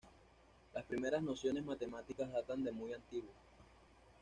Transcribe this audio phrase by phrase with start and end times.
[0.73, 3.33] Las primeras nociones matemáticas datan de muy antiguo.